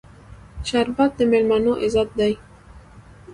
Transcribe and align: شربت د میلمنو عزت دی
شربت 0.67 1.11
د 1.17 1.19
میلمنو 1.31 1.73
عزت 1.83 2.09
دی 2.19 2.33